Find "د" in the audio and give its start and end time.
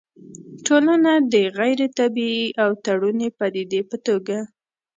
1.33-1.33